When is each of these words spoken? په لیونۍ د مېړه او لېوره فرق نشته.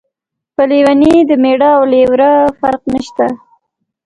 په 0.55 0.63
لیونۍ 0.69 1.15
د 1.29 1.31
مېړه 1.43 1.69
او 1.77 1.83
لېوره 1.91 2.31
فرق 2.59 2.81
نشته. 2.93 3.25